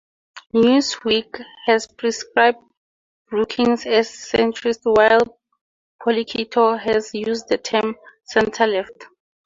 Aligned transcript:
"Newsweek" 0.55 1.45
has 1.67 1.85
described 1.85 2.57
Brookings 3.29 3.85
as 3.85 4.09
centrist 4.09 4.79
while 4.81 5.39
"Politico" 6.03 6.75
has 6.75 7.13
used 7.13 7.49
the 7.49 7.59
term 7.59 7.95
"center-left". 8.25 9.05